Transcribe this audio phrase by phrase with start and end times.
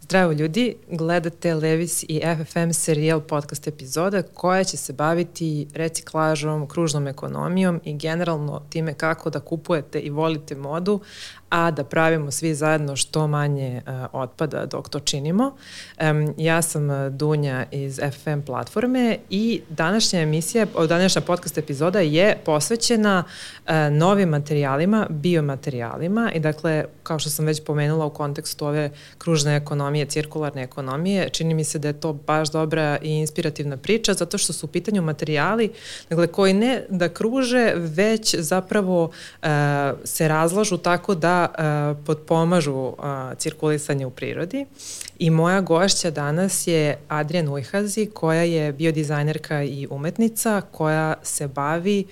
[0.00, 7.06] Zdravo ljudi, gledate Levis i FFM serijal podcast epizoda koja će se baviti reciklažom, kružnom
[7.06, 11.00] ekonomijom i generalno time kako da kupujete i volite modu,
[11.50, 15.52] a da pravimo svi zajedno što manje uh, otpada dok to činimo.
[16.00, 22.38] Um, ja sam e, Dunja iz FM platforme i današnja emisija, današnja podcast epizoda je
[22.44, 28.90] posvećena uh, novim materijalima, biomaterijalima i dakle, kao što sam već pomenula u kontekstu ove
[29.18, 34.14] kružne ekonomije, cirkularne ekonomije, čini mi se da je to baš dobra i inspirativna priča
[34.14, 35.72] zato što su u pitanju materijali
[36.10, 39.48] dakle, koji ne da kruže, već zapravo uh,
[40.04, 42.94] se razlažu tako da uh, potpomažu uh,
[43.38, 44.66] cirkulisanje u prirodi.
[45.18, 52.06] I moja gošća danas je Adrian Ujhazi, koja je biodizajnerka i umetnica, koja se bavi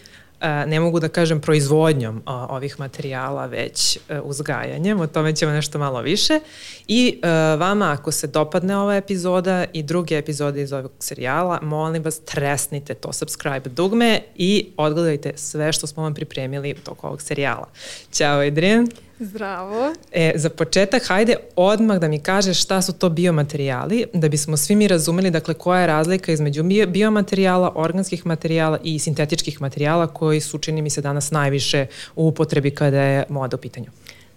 [0.67, 6.01] ne mogu da kažem proizvodnjom ovih materijala, već e, uzgajanjem, o tome ćemo nešto malo
[6.01, 6.41] više.
[6.89, 12.03] I e, vama, ako se dopadne ova epizoda i druge epizode iz ovog serijala, molim
[12.03, 17.23] vas, tresnite to subscribe dugme i odgledajte sve što smo vam pripremili u toku ovog
[17.23, 17.69] serijala.
[18.13, 18.89] Ćao, Adrian.
[19.21, 19.95] Zdravo.
[20.13, 24.77] E, za početak, hajde odmah da mi kažeš šta su to biomaterijali, da bismo svi
[24.77, 30.59] mi razumeli dakle, koja je razlika između biomaterijala, organskih materijala i sintetičkih materijala koji su,
[30.59, 33.87] čini mi se, danas najviše u upotrebi kada je moda u pitanju.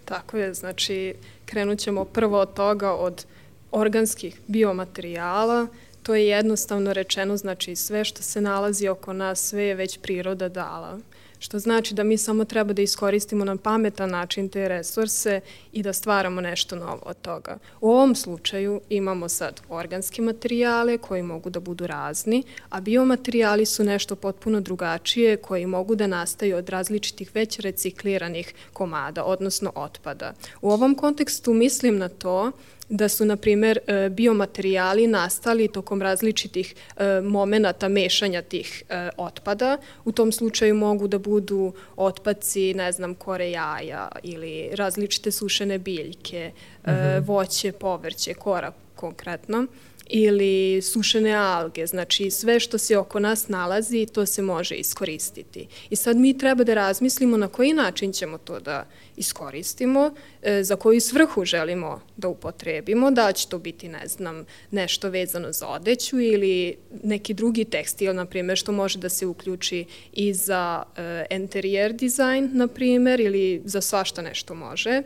[0.06, 1.14] Tako je, znači
[1.46, 3.26] krenut ćemo prvo od toga od
[3.72, 5.68] organskih biomaterijala,
[6.04, 10.50] to je jednostavno rečeno, znači sve što se nalazi oko nas, sve je već priroda
[10.50, 11.00] dala
[11.42, 15.42] što znači da mi samo treba da iskoristimo na pametan način te resurse
[15.72, 17.58] i da stvaramo nešto novo od toga.
[17.82, 23.84] U ovom slučaju imamo sad organske materijale koji mogu da budu razni, a biomaterijali su
[23.84, 30.34] nešto potpuno drugačije koji mogu da nastaju od različitih već recikliranih komada, odnosno otpada.
[30.62, 32.52] U ovom kontekstu mislim na to
[32.92, 39.78] da su, na primer, e, biomaterijali nastali tokom različitih e, momenata mešanja tih e, otpada.
[40.06, 46.52] U tom slučaju mogu da budu otpaci, ne znam, kore jaja ili različite sušene biljke,
[46.52, 47.28] mm -hmm.
[47.28, 49.68] voće, povrće, kora konkretno
[50.14, 55.68] ili sušene alge, znači sve što se oko nas nalazi, to se može iskoristiti.
[55.90, 58.86] I sad mi treba da razmislimo na koji način ćemo to da
[59.18, 65.10] iskoristimo, e, za koju svrhu želimo da upotrebimo, da će to biti, ne znam, nešto
[65.10, 70.34] vezano za odeću ili neki drugi tekstil, na primjer, što može da se uključi i
[70.34, 75.04] za e, interijer dizajn, na primjer, ili za svašta nešto može,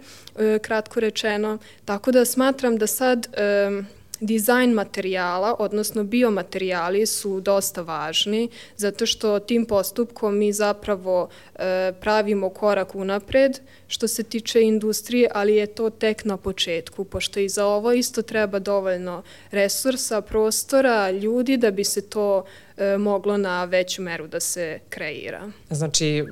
[0.62, 1.58] kratko rečeno.
[1.86, 3.28] Tako da smatram da sad...
[3.34, 3.84] E,
[4.20, 12.50] Dizajn materijala, odnosno biomaterijali su dosta važni zato što tim postupkom mi zapravo e, pravimo
[12.50, 17.66] korak unapred što se tiče industrije, ali je to tek na početku, pošto i za
[17.66, 22.65] ovo isto treba dovoljno resursa, prostora, ljudi da bi se to e,
[23.00, 25.52] moglo na veću meru da se kreira.
[25.70, 26.24] Znači, e,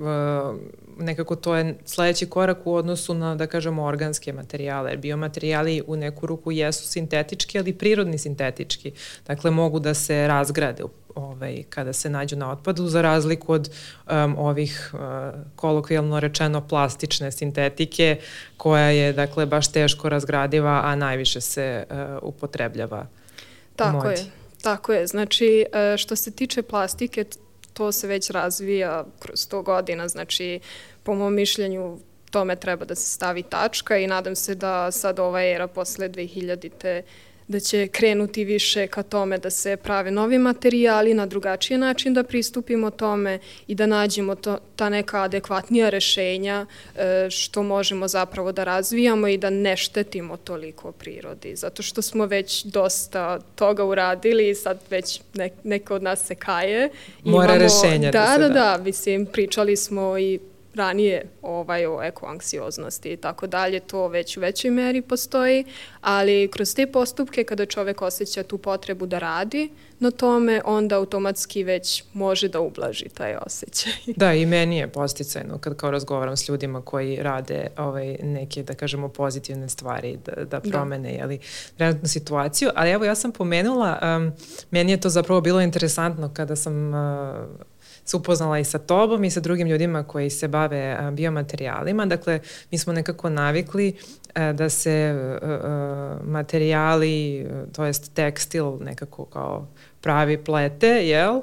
[0.98, 4.98] nekako to je sledeći korak u odnosu na, da kažemo, organske materijale.
[4.98, 8.92] Biomaterijali u neku ruku jesu sintetički, ali prirodni sintetički.
[9.28, 10.84] Dakle, mogu da se razgrade
[11.16, 13.70] ovaj, kada se nađu na otpadu, za razliku od
[14.12, 15.00] um, ovih, uh,
[15.56, 18.20] kolokvijalno rečeno, plastične sintetike,
[18.58, 23.08] koja je, dakle, baš teško razgradiva, a najviše se uh, upotrebljava
[23.76, 24.22] Tako u modi.
[24.22, 24.43] je.
[24.64, 27.26] Tako je, znači uh, što se tiče plastike,
[27.74, 30.60] to se već razvija kroz 100 godina, znači
[31.04, 32.00] po mom mišljenju
[32.32, 37.04] tome treba da se stavi tačka i nadam se da sad ova era posle 2000-te
[37.48, 42.24] da će krenuti više ka tome da se prave novi materijali na drugačiji način da
[42.24, 46.66] pristupimo tome i da nađemo to, ta neka adekvatnija rešenja
[46.96, 51.56] e, što možemo zapravo da razvijamo i da ne štetimo toliko prirodi.
[51.56, 56.36] Zato što smo već dosta toga uradili i sad već ne, neko od nas se
[56.36, 56.90] kaje.
[57.24, 58.48] Mora Imamo, rešenja da, da se da.
[58.48, 60.40] Da, da, mislim, pričali smo i
[60.76, 65.66] ranije ovaj, o ekoanksioznosti i tako dalje, to već u većoj meri postoji,
[66.02, 71.64] ali kroz te postupke kada čovek osjeća tu potrebu da radi na tome, onda automatski
[71.64, 73.94] već može da ublaži taj osjećaj.
[74.16, 78.74] Da, i meni je posticajno kad kao razgovaram s ljudima koji rade ovaj, neke, da
[78.74, 80.60] kažemo, pozitivne stvari da, da, da.
[80.60, 81.16] promene da.
[81.16, 81.40] jeli,
[81.78, 84.32] trenutnu situaciju, ali evo ja sam pomenula, um,
[84.72, 86.96] meni je to zapravo bilo interesantno kada sam uh,
[88.06, 92.06] se upoznala i sa tobom i sa drugim ljudima koji se bave biomaterijalima.
[92.06, 92.40] Dakle,
[92.72, 93.96] mi smo nekako navikli
[94.54, 95.16] da se
[96.24, 99.68] materijali, to jest tekstil nekako kao
[100.02, 101.42] pravi plete, jel?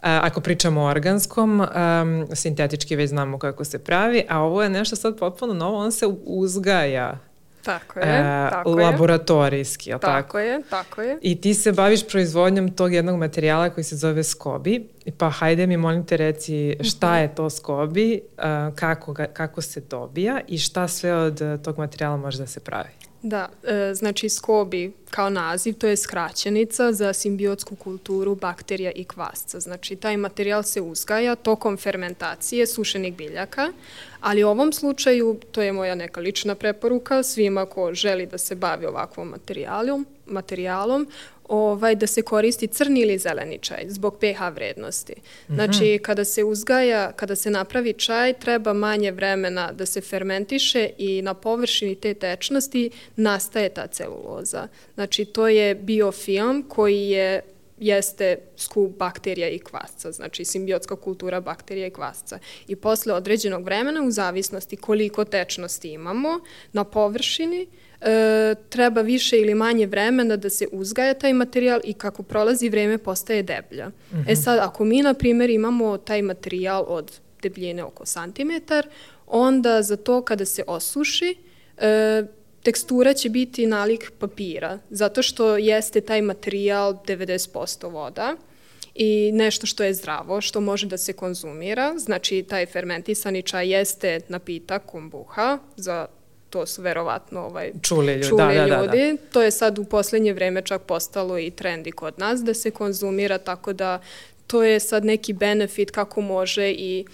[0.00, 4.96] Ako pričamo o organskom, um, sintetički već znamo kako se pravi, a ovo je nešto
[4.96, 7.18] sad potpuno novo, on se uzgaja
[7.64, 10.06] Tako je, e, tako laboratorijski, je tako?
[10.06, 11.18] Tako je, tako je.
[11.22, 14.88] I ti se baviš proizvodnjom tog jednog materijala koji se zove skobi,
[15.18, 18.20] pa hajde mi molim te reci šta je to skobi,
[18.74, 23.01] kako, ga, kako se dobija i šta sve od tog materijala može da se pravi.
[23.22, 29.60] Da, e, znači SCOBI kao naziv, to je skraćenica za simbiotsku kulturu bakterija i kvasca.
[29.60, 33.72] Znači, taj materijal se uzgaja tokom fermentacije sušenih biljaka,
[34.20, 38.54] ali u ovom slučaju, to je moja neka lična preporuka svima ko želi da se
[38.54, 41.08] bavi ovakvom materijalom, materijalom
[41.48, 45.14] ovaj, da se koristi crni ili zeleni čaj zbog pH vrednosti.
[45.48, 46.02] Znači, mm -hmm.
[46.02, 51.34] kada se uzgaja, kada se napravi čaj, treba manje vremena da se fermentiše i na
[51.34, 54.68] površini te tečnosti nastaje ta celuloza.
[54.94, 57.40] Znači, to je biofilm koji je
[57.82, 62.38] jeste skup bakterija i kvasca, znači simbiotska kultura bakterija i kvasca.
[62.68, 66.40] I posle određenog vremena, u zavisnosti koliko tečnosti imamo
[66.72, 67.66] na površini,
[68.00, 72.98] e, treba više ili manje vremena da se uzgaja taj materijal i kako prolazi vreme
[72.98, 73.88] postaje deblja.
[73.88, 74.28] Mm -hmm.
[74.28, 74.42] E mhm.
[74.42, 78.86] sad, ako mi, na primjer, imamo taj materijal od debljine oko santimetar,
[79.26, 81.36] onda za to kada se osuši,
[81.78, 82.24] e,
[82.62, 88.36] tekstura će biti nalik papira, zato što jeste taj materijal 90% voda
[88.94, 91.98] i nešto što je zdravo, što može da se konzumira.
[91.98, 96.06] Znači, taj fermentisani čaj jeste napitak kombuha za
[96.50, 98.28] to su verovatno ovaj, čuli, ljudi.
[98.28, 98.98] čuli da, da, ljudi.
[98.98, 99.30] Da, da.
[99.32, 103.38] To je sad u poslednje vreme čak postalo i trendi kod nas da se konzumira,
[103.38, 104.00] tako da
[104.46, 107.04] to je sad neki benefit kako može i e,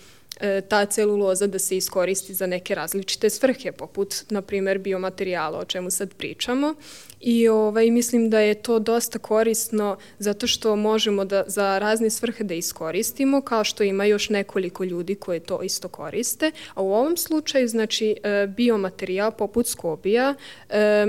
[0.68, 5.90] ta celuloza da se iskoristi za neke različite svrhe, poput, na primer, biomaterijala, o čemu
[5.90, 6.74] sad pričamo.
[7.20, 12.44] I ovaj, mislim da je to dosta korisno zato što možemo da za razne svrhe
[12.44, 16.50] da iskoristimo, kao što ima još nekoliko ljudi koje to isto koriste.
[16.74, 20.34] A u ovom slučaju, znači, e, biomaterijal poput skobija,
[20.68, 21.06] e,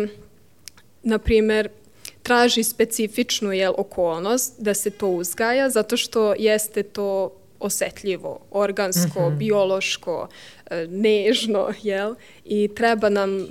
[1.03, 1.69] na primer,
[2.23, 9.33] traži specifičnu jel, okolnost da se to uzgaja, zato što jeste to osetljivo, organsko, mm
[9.33, 9.37] -hmm.
[9.37, 10.27] biološko,
[10.69, 12.15] e, nežno, jel?
[12.45, 13.47] I treba nam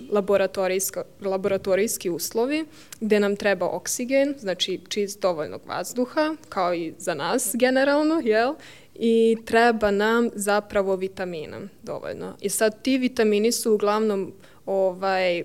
[1.21, 2.65] laboratorijski uslovi
[3.01, 8.55] gde nam treba oksigen, znači čist dovoljnog vazduha, kao i za nas generalno, jel?
[8.95, 12.37] I treba nam zapravo vitamina dovoljno.
[12.41, 14.33] I sad ti vitamini su uglavnom
[14.67, 15.43] ovaj,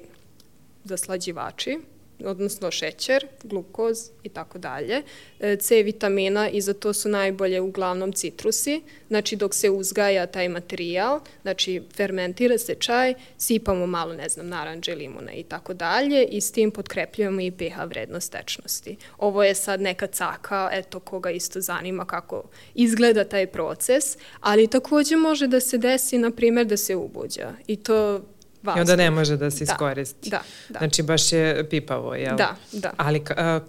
[0.84, 1.80] zaslađivači,
[2.24, 5.02] odnosno šećer, glukoz i tako dalje.
[5.40, 8.82] E, C vitamina i za to su najbolje uglavnom citrusi.
[9.08, 14.96] Znači dok se uzgaja taj materijal, znači fermentira se čaj, sipamo malo, ne znam, naranđe,
[14.96, 18.98] limune i tako dalje i s tim potkrepljujemo i pH vrednost tečnosti.
[19.18, 22.44] Ovo je sad neka caka, eto koga isto zanima kako
[22.76, 27.54] izgleda taj proces, ali takođe može da se desi, na primer, da se ubuđa.
[27.68, 28.22] I to
[28.64, 28.78] vazduh.
[28.78, 30.30] I onda ne može da se da, iskoristi.
[30.30, 30.80] Da, da.
[30.80, 32.38] Znači baš je pipavo, jel?
[32.38, 32.92] Da, da.
[32.98, 33.24] Ali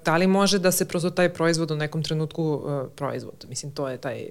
[0.05, 3.47] da li može da se prosto taj proizvod u nekom trenutku uh, proizvod?
[3.49, 4.27] Mislim, to je taj,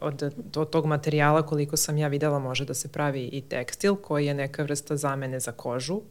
[0.00, 4.26] od, od tog materijala koliko sam ja videla može da se pravi i tekstil koji
[4.26, 5.94] je neka vrsta zamene za kožu.
[5.94, 6.02] Uh,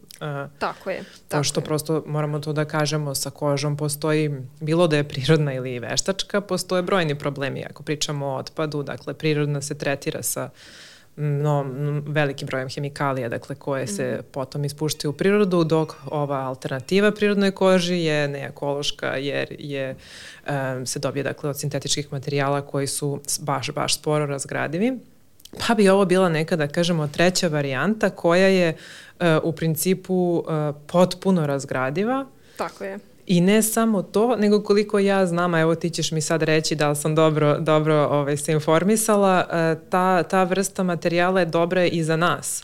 [0.60, 1.04] tako je.
[1.28, 1.66] Tako što je.
[1.66, 6.82] prosto moramo to da kažemo sa kožom postoji, bilo da je prirodna ili veštačka, postoje
[6.82, 7.66] brojni problemi.
[7.70, 11.66] Ako pričamo o otpadu, dakle prirodna se tretira sa uh, no,
[12.08, 14.24] velikim brojem hemikalija, dakle, koje se mm.
[14.32, 19.96] potom ispuštaju u prirodu, dok ova alternativa prirodnoj koži je neekološka jer je,
[20.48, 25.00] um, se dobije dakle, od sintetičkih materijala koji su baš, baš sporo razgradivi.
[25.68, 28.78] Pa bi ovo bila neka, da kažemo, treća varijanta koja je
[29.20, 32.26] uh, u principu uh, potpuno razgradiva.
[32.58, 33.00] Tako je.
[33.28, 36.76] I ne samo to, nego koliko ja znam, a evo ti ćeš mi sad reći
[36.76, 41.86] da li sam dobro, dobro ovaj, se informisala, e, ta, ta vrsta materijala je dobra
[41.86, 42.64] i za nas.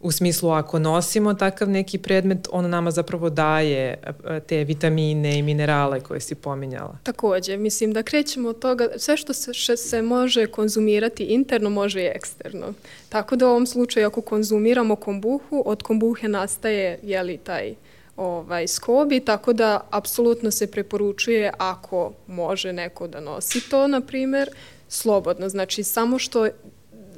[0.00, 5.42] U smislu, ako nosimo takav neki predmet, on nama zapravo daje e, te vitamine i
[5.42, 6.98] minerale koje si pominjala.
[7.02, 12.02] Takođe, mislim da krećemo od toga, sve što se, što se može konzumirati interno, može
[12.02, 12.66] i eksterno.
[13.08, 17.74] Tako da u ovom slučaju, ako konzumiramo kombuhu, od kombuhe nastaje, jeli, taj
[18.20, 24.50] ovaj, skobi, tako da apsolutno se preporučuje ako može neko da nosi to, na primer,
[24.88, 25.48] slobodno.
[25.48, 26.48] Znači, samo što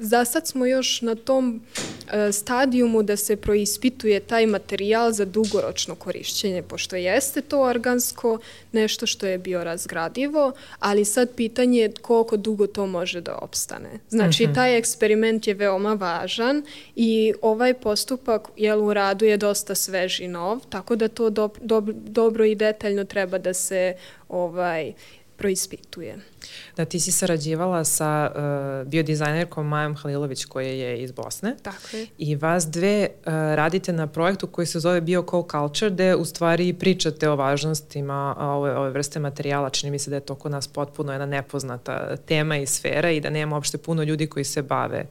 [0.02, 1.60] za sad smo još na tom
[2.12, 8.38] e, stadijumu da se proispituje taj materijal za dugoročno korišćenje, pošto jeste to organsko,
[8.72, 13.90] nešto što je bio razgradivo, ali sad pitanje je koliko dugo to može da opstane.
[14.08, 14.54] Znači, mhm.
[14.54, 16.62] taj eksperiment je veoma važan
[16.96, 21.48] i ovaj postupak jel, u radu je dosta svež i nov, tako da to do,
[21.60, 23.94] do, dobro i detaljno treba da se
[24.28, 24.92] ovaj,
[25.36, 26.31] proispituje.
[26.76, 31.56] Da, ti si sarađivala sa uh, biodizajnerkom Majom Halilović koja je iz Bosne.
[31.62, 32.06] Tako je.
[32.18, 36.72] I vas dve uh, radite na projektu koji se zove Bio Co-Culture, gde u stvari
[36.72, 39.70] pričate o važnostima ove, ove vrste materijala.
[39.70, 43.20] Čini mi se da je to kod nas potpuno jedna nepoznata tema i sfera i
[43.20, 45.04] da nema uopšte puno ljudi koji se bave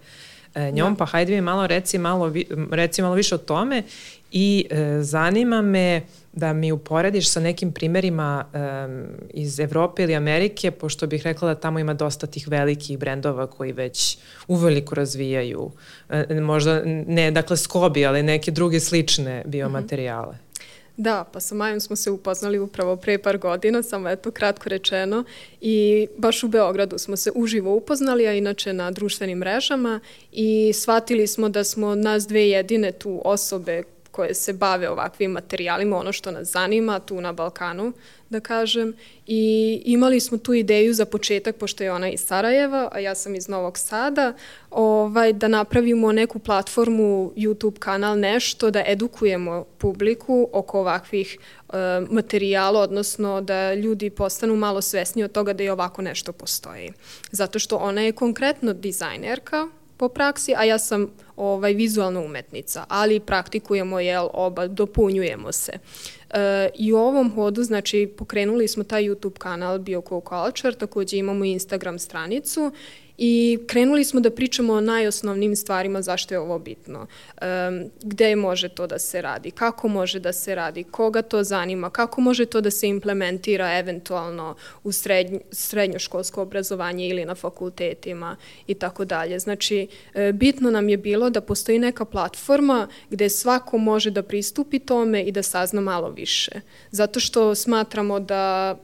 [0.56, 0.98] uh, njom, da.
[0.98, 3.84] pa hajde mi malo reci malo, vi, reci malo više o tome
[4.32, 6.02] i e, zanima me
[6.34, 11.60] da mi uporediš sa nekim primerima um, iz Evrope ili Amerike, pošto bih rekla da
[11.60, 15.72] tamo ima dosta tih velikih brendova koji već uveliko razvijaju,
[16.10, 20.34] e, možda ne dakle skobi, ali neke druge slične biomaterijale.
[20.34, 20.52] Mm -hmm.
[20.98, 25.24] Da, pa sa Majom smo se upoznali upravo pre par godina, samo eto kratko rečeno
[25.62, 30.00] i baš u Beogradu smo se uživo upoznali, a inače na društvenim mrežama
[30.32, 35.98] i shvatili smo da smo nas dve jedine tu osobe koje se bave ovakvim materijalima,
[35.98, 37.94] ono što nas zanima tu na Balkanu,
[38.30, 38.94] da kažem.
[39.28, 43.36] I imali smo tu ideju za početak, pošto je ona iz Sarajeva, a ja sam
[43.36, 44.34] iz Novog Sada,
[44.70, 51.76] ovaj, da napravimo neku platformu, YouTube kanal, nešto, da edukujemo publiku oko ovakvih e,
[52.10, 56.94] materijala, odnosno da ljudi postanu malo svesni od toga da je ovako nešto postoji.
[57.32, 59.68] Zato što ona je konkretno dizajnerka,
[60.02, 65.72] po praksi, a ja sam ovaj, vizualna umetnica, ali praktikujemo, jel, oba, dopunjujemo se.
[66.30, 71.46] E, I u ovom hodu, znači, pokrenuli smo taj YouTube kanal BioCo Culture, takođe imamo
[71.46, 72.72] Instagram stranicu
[73.24, 77.00] i krenuli smo da pričamo o najosnovnim stvarima zašto je ovo bitno.
[77.00, 81.90] Um, gde može to da se radi, kako može da se radi, koga to zanima,
[81.90, 88.36] kako može to da se implementira eventualno u srednj, srednjoškolsko obrazovanje ili na fakultetima
[88.68, 89.40] i tako dalje.
[89.40, 94.80] Znači, e, bitno nam je bilo da postoji neka platforma gde svako može da pristupi
[94.80, 96.52] tome i da sazna malo više.
[96.92, 98.76] Zato što smatramo da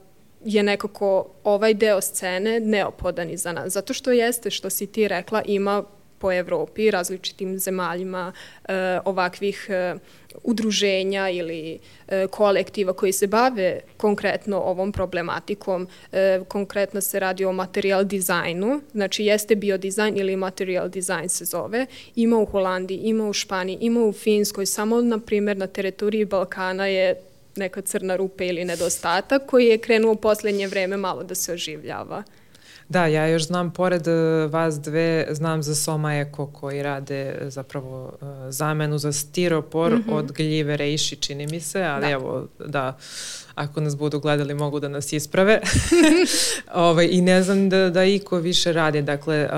[0.44, 3.72] je nekako ovaj deo scene neophodan i za nas.
[3.72, 5.84] Zato što jeste, što si ti rekla, ima
[6.18, 8.32] po Evropi, različitim zemaljima
[8.64, 9.94] e, ovakvih e,
[10.42, 11.78] udruženja ili
[12.08, 15.88] e, kolektiva koji se bave konkretno ovom problematikom.
[16.12, 21.86] E, konkretno se radi o material dizajnu, znači jeste biodizajn ili material dizajn se zove.
[22.16, 26.86] Ima u Holandiji, ima u Španiji, ima u Finskoj, samo na primjer na teritoriji Balkana
[26.86, 27.27] je
[27.58, 32.22] neka crna rupa ili nedostatak koji je krenuo u poslednje vreme malo da se oživljava.
[32.88, 34.12] Da, ja još znam, pored e,
[34.46, 40.14] vas dve, znam za Soma Eko koji rade zapravo e, zamenu za stiropor mm -hmm.
[40.14, 42.10] od gljive rejši, čini mi se, ali da.
[42.10, 42.96] evo, da,
[43.54, 45.60] ako nas budu gledali mogu da nas isprave.
[46.74, 49.48] ovaj, I ne znam da, da iko više radi, dakle,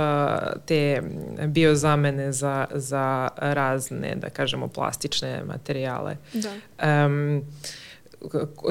[0.66, 1.02] te
[1.47, 6.16] biozamene za, za razne, da kažemo, plastične materijale.
[6.33, 7.07] Da.
[7.07, 7.45] Um,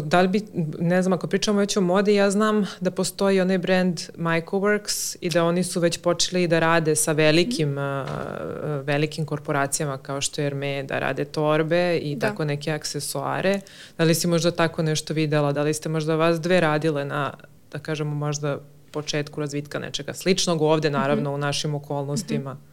[0.03, 0.41] da li bi,
[0.79, 5.29] ne znam, ako pričamo već o modi, ja znam da postoji onaj brand Mycoworks i
[5.29, 7.77] da oni su već počeli da rade sa velikim, mm.
[7.77, 8.07] uh,
[8.83, 12.27] velikim korporacijama kao što je Hermé, da rade torbe i da.
[12.27, 13.59] tako neke aksesuare.
[13.97, 15.51] Da li si možda tako nešto videla?
[15.51, 17.33] Da li ste možda vas dve radile na,
[17.71, 18.59] da kažemo, možda
[18.91, 21.35] početku razvitka nečega sličnog ovde, naravno, mm -hmm.
[21.35, 22.53] u našim okolnostima?
[22.53, 22.69] Mm -hmm.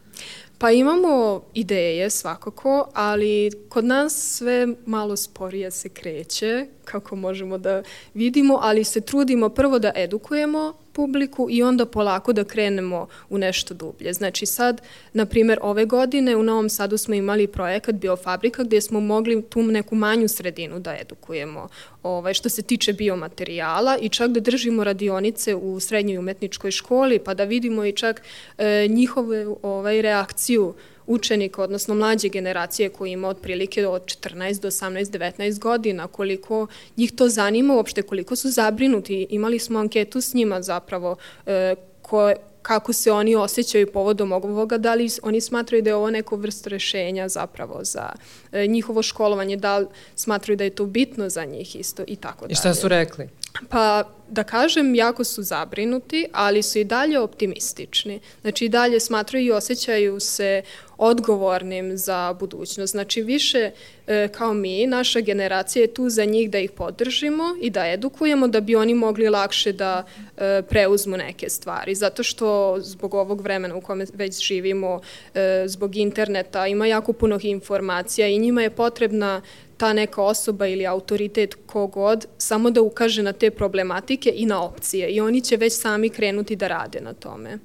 [0.59, 7.83] Pa imamo ideje svakako, ali kod nas sve malo sporije se kreće, kako možemo da
[8.13, 13.73] vidimo, ali se trudimo prvo da edukujemo publiku i onda polako da krenemo u nešto
[13.73, 14.13] dublje.
[14.13, 14.81] Znači sad,
[15.13, 19.63] na primjer, ove godine u Novom Sadu smo imali projekat Biofabrika gdje smo mogli tu
[19.63, 21.67] neku manju sredinu da edukujemo
[22.03, 27.33] ovaj, što se tiče biomaterijala i čak da držimo radionice u srednjoj umetničkoj školi pa
[27.33, 28.21] da vidimo i čak
[28.57, 30.01] e, njihove ovaj,
[30.47, 30.73] reakciju
[31.07, 37.11] učenika, odnosno mlađe generacije koji ima otprilike od 14 do 18, 19 godina, koliko njih
[37.11, 39.27] to zanima uopšte, koliko su zabrinuti.
[39.29, 44.93] Imali smo anketu s njima zapravo e, koje, kako se oni osjećaju povodom ovoga, da
[44.93, 48.11] li oni smatraju da je ovo neko vrst rešenja zapravo za
[48.51, 52.41] e, njihovo školovanje, da li smatraju da je to bitno za njih isto i tako
[52.41, 52.51] dalje.
[52.51, 53.29] I šta su rekli?
[53.69, 58.19] Pa da kažem, jako su zabrinuti, ali su i dalje optimistični.
[58.41, 60.61] Znači i dalje smatraju i osjećaju se
[60.97, 62.91] odgovornim za budućnost.
[62.91, 63.71] Znači više
[64.07, 68.47] e, kao mi, naša generacija je tu za njih da ih podržimo i da edukujemo
[68.47, 70.03] da bi oni mogli lakše da
[70.37, 71.95] e, preuzmu neke stvari.
[71.95, 75.01] Zato što zbog ovog vremena u kome već živimo,
[75.33, 79.41] e, zbog interneta ima jako puno informacija i njima je potrebna
[79.77, 85.09] ta neka osoba ili autoritet kogod samo da ukaže na te problematike i na opcije
[85.09, 87.59] i oni će već sami krenuti da rade na tome.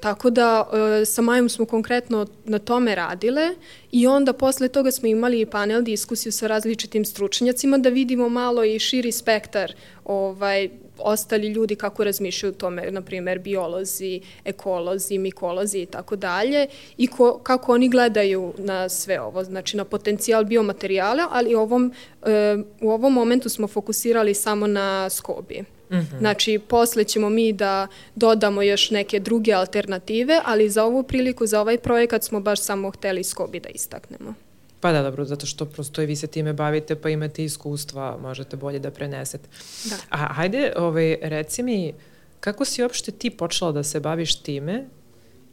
[0.00, 3.50] Tako da e, sa Majom smo konkretno na tome radile
[3.92, 8.78] i onda posle toga smo imali panel diskusiju sa različitim stručnjacima da vidimo malo i
[8.78, 9.74] širi spektar
[10.04, 10.70] ovaj,
[11.04, 16.66] ostali ljudi kako razmišljaju o tome, na primjer biolozi, ekolozi, mikolozi i tako dalje
[16.96, 21.92] i ko, kako oni gledaju na sve ovo, znači na potencijal biomaterijala, ali ovom,
[22.22, 25.60] e, u ovom momentu smo fokusirali samo na skobi.
[25.90, 26.18] Mm -hmm.
[26.18, 31.60] Znači, posle ćemo mi da dodamo još neke druge alternative, ali za ovu priliku, za
[31.60, 34.34] ovaj projekat smo baš samo hteli skobi da istaknemo.
[34.80, 38.56] Pa da, dobro, zato što prosto i vi se time bavite, pa imate iskustva, možete
[38.56, 39.48] bolje da prenesete.
[39.84, 39.96] Da.
[40.10, 41.94] A hajde, ovaj, reci mi,
[42.40, 44.84] kako si uopšte ti počela da se baviš time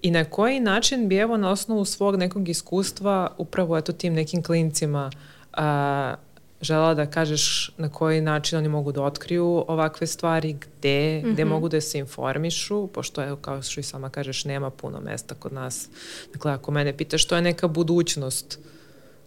[0.02, 4.44] i na koji način bi evo na osnovu svog nekog iskustva upravo eto tim nekim
[4.44, 5.12] klincima
[5.54, 6.16] a,
[6.62, 11.34] žela da kažeš na koji način oni mogu da otkriju ovakve stvari, gde, mm -hmm.
[11.34, 11.54] gde mhm.
[11.54, 15.54] mogu da se informišu, pošto evo kao što i sama kažeš nema puno mesta kod
[15.54, 15.90] nas.
[16.34, 18.60] Dakle, ako mene pitaš što je neka budućnost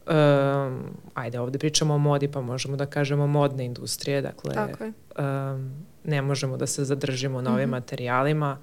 [0.07, 4.92] um, ajde ovde pričamo o modi pa možemo da kažemo modne industrije, dakle Tako je.
[5.19, 5.73] Um,
[6.04, 7.71] ne možemo da se zadržimo na ovim mm -hmm.
[7.71, 8.59] materijalima.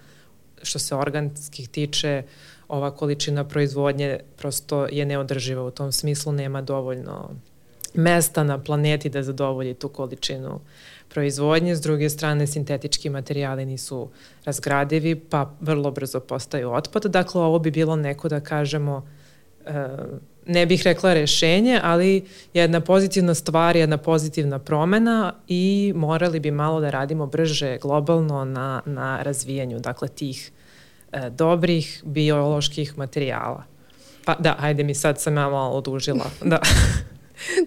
[0.63, 2.23] Što se organskih tiče,
[2.67, 7.29] ova količina proizvodnje prosto je neodrživa u tom smislu, nema dovoljno
[7.93, 10.59] mesta na planeti da zadovolji tu količinu
[11.09, 11.75] proizvodnje.
[11.75, 14.09] S druge strane, sintetički materijali nisu
[14.45, 17.05] razgradivi, pa vrlo brzo postaju otpad.
[17.05, 19.07] Dakle, ovo bi bilo neko, da kažemo,
[19.65, 19.73] uh,
[20.47, 26.81] ne bih rekla rešenje, ali jedna pozitivna stvar, jedna pozitivna promena i morali bi malo
[26.81, 30.51] da radimo brže globalno na, na razvijanju dakle, tih
[31.11, 33.63] e, dobrih bioloških materijala.
[34.25, 36.25] Pa da, ajde mi sad sam ja malo odužila.
[36.41, 36.59] Da.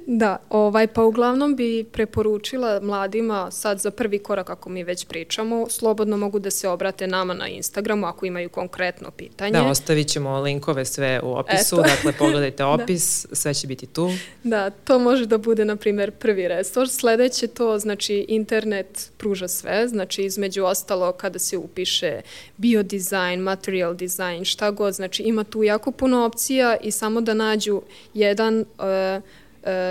[0.06, 5.66] Da, ovaj, pa uglavnom bi preporučila mladima sad za prvi korak ako mi već pričamo,
[5.68, 9.52] slobodno mogu da se obrate nama na Instagramu ako imaju konkretno pitanje.
[9.52, 11.82] Da, ostavit ćemo linkove sve u opisu, Eto.
[11.82, 12.68] dakle pogledajte da.
[12.68, 13.36] opis, da.
[13.36, 14.10] sve će biti tu.
[14.44, 16.96] Da, to može da bude na primer prvi resurs.
[16.96, 22.20] Sledeće to, znači internet pruža sve, znači između ostalo kada se upiše
[22.56, 27.82] biodizajn, material design, šta god, znači ima tu jako puno opcija i samo da nađu
[28.14, 29.22] jedan uh,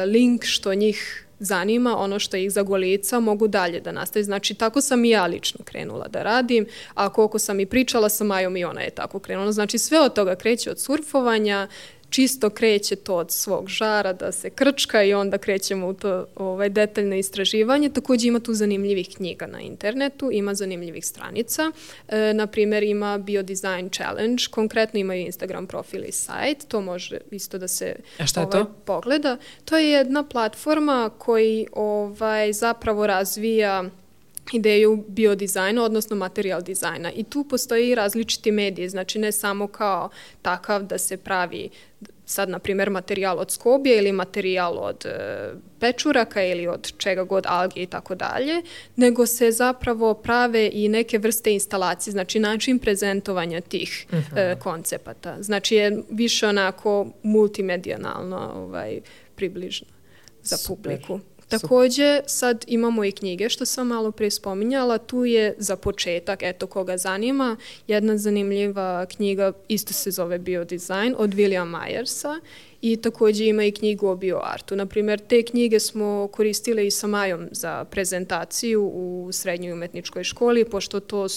[0.06, 4.24] link što njih zanima, ono što ih zagolica, mogu dalje da nastavi.
[4.24, 8.24] Znači, tako sam i ja lično krenula da radim, a koliko sam i pričala sa
[8.24, 9.52] Majom i ona je tako krenula.
[9.52, 11.68] Znači, sve od toga kreće od surfovanja,
[12.10, 16.70] čisto kreće to od svog žara da se krčka i onda krećemo u to ovaj,
[16.70, 17.90] detaljno istraživanje.
[17.90, 21.72] Takođe ima tu zanimljivih knjiga na internetu, ima zanimljivih stranica.
[22.08, 27.68] E, naprimer ima Biodesign Challenge, konkretno imaju Instagram profil i sajt, to može isto da
[27.68, 28.72] se A šta je ovaj, to?
[28.86, 29.38] pogleda.
[29.66, 33.90] To je jedna platforma koji ovaj, zapravo razvija
[34.54, 37.12] ideju biodizajna, odnosno material dizajna.
[37.12, 40.10] I tu postoji različiti mediji, znači ne samo kao
[40.42, 41.70] takav da se pravi
[42.30, 47.46] sad, na primer, materijal od skobije ili materijal od e, pečuraka ili od čega god
[47.48, 48.62] alge i tako dalje,
[48.96, 54.38] nego se zapravo prave i neke vrste instalacije, znači način prezentovanja tih uh -huh.
[54.38, 55.42] e, koncepata.
[55.42, 59.00] Znači je više onako multimedijalno ovaj,
[59.36, 59.88] približno
[60.44, 60.84] za Super.
[60.84, 61.20] publiku.
[61.50, 66.68] Takođe, sad imamo i knjige, što sam malo pre spominjala, tu je za početak, eto
[66.68, 67.58] koga zanima,
[67.88, 72.40] jedna zanimljiva knjiga, isto se zove Biodizajn, od William Myersa
[72.82, 74.76] i takođe ima i knjigu o bioartu.
[74.76, 81.00] Naprimer, te knjige smo koristile i sa Majom za prezentaciju u srednjoj umetničkoj školi, pošto
[81.00, 81.28] to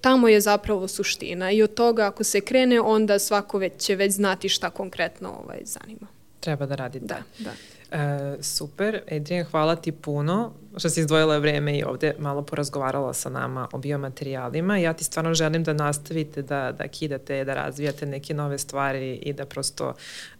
[0.00, 4.12] tamo je zapravo suština i od toga ako se krene, onda svako već će već
[4.12, 6.06] znati šta konkretno ovaj, zanima.
[6.40, 7.00] Treba da radi.
[7.00, 7.50] Da, da.
[7.94, 13.30] E, super, Adrian, hvala ti puno što si izdvojila vreme i ovde malo porazgovarala sa
[13.30, 14.78] nama o biomaterijalima.
[14.78, 19.32] Ja ti stvarno želim da nastavite da, da kidate, da razvijate neke nove stvari i
[19.32, 19.94] da prosto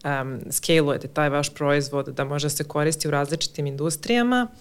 [0.05, 4.47] um, scalujete taj vaš proizvod, da može se koristi u različitim industrijama.
[4.51, 4.59] Uh,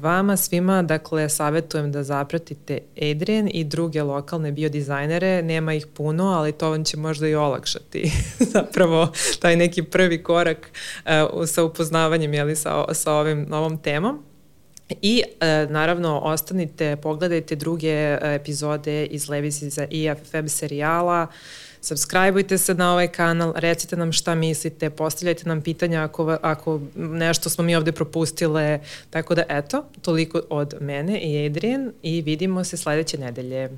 [0.00, 2.78] vama svima, dakle, savjetujem da zapratite
[3.10, 5.42] Adrian i druge lokalne biodizajnere.
[5.42, 8.12] Nema ih puno, ali to vam će možda i olakšati
[8.54, 10.70] zapravo taj neki prvi korak
[11.04, 11.10] uh,
[11.46, 14.30] sa upoznavanjem jeli, sa, sa ovim, ovom temom.
[15.02, 21.26] I e, naravno ostanite, pogledajte druge e, epizode iz Levisiza i FFM serijala,
[21.82, 27.50] subscribeujte se na ovaj kanal, recite nam šta mislite, postavljajte nam pitanja ako, ako nešto
[27.50, 28.80] smo mi ovde propustile.
[29.10, 33.70] Tako da eto, toliko od mene i Adrian i vidimo se sledeće nedelje.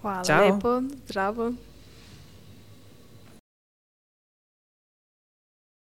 [0.00, 0.54] Hvala Ćao.
[0.54, 1.52] lepo, zdravo.